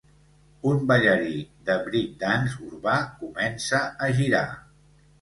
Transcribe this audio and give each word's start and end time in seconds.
Un 0.71 0.79
ballarí 0.91 1.35
de 1.69 1.77
break 1.89 2.17
dance 2.25 2.59
urbà 2.71 2.97
comença 3.23 3.87
a 4.09 4.13
girar. 4.25 4.47